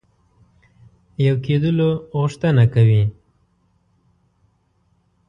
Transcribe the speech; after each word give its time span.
یو 1.25 1.35
کېدلو 1.45 1.89
غوښتنه 2.17 2.63
کوي. 2.73 3.03